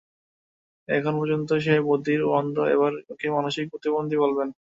এখন 0.89 1.13
পর্যন্ত 1.19 1.49
সে 1.65 1.73
বধির 1.87 2.19
ও 2.23 2.29
অন্ধ 2.39 2.57
এবার 2.75 2.91
ওকে 3.11 3.27
মানসিক 3.37 3.65
প্রতিবন্ধীও 3.71 4.23
বলবেন। 4.25 4.47